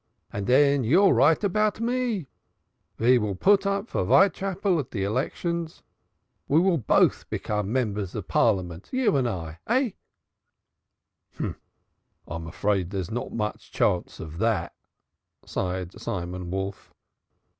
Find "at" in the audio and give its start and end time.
4.79-4.89